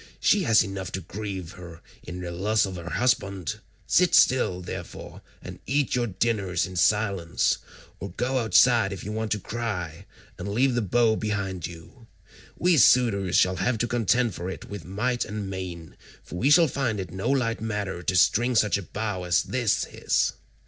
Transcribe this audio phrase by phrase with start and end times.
[0.19, 5.21] She has enough to grieve her in the loss of her husband; sit still, therefore,
[5.43, 7.59] and eat your dinners in silence,
[7.99, 10.07] or go outside if you want to cry,
[10.39, 12.07] and leave the bow behind you.
[12.57, 16.67] We suitors shall have to contend for it with might and main, for we shall
[16.67, 20.33] find it no light matter to string such a bow as this is.